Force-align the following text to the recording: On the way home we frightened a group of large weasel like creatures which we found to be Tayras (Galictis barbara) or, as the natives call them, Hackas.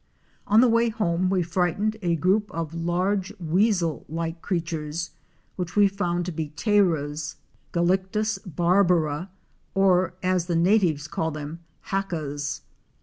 On 0.47 0.61
the 0.61 0.67
way 0.67 0.89
home 0.89 1.29
we 1.29 1.43
frightened 1.43 1.95
a 2.01 2.15
group 2.15 2.49
of 2.51 2.73
large 2.73 3.31
weasel 3.39 4.03
like 4.09 4.41
creatures 4.41 5.11
which 5.57 5.75
we 5.75 5.87
found 5.87 6.25
to 6.25 6.31
be 6.31 6.49
Tayras 6.55 7.35
(Galictis 7.71 8.39
barbara) 8.43 9.29
or, 9.75 10.15
as 10.23 10.47
the 10.47 10.55
natives 10.55 11.07
call 11.07 11.29
them, 11.29 11.59
Hackas. 11.89 12.61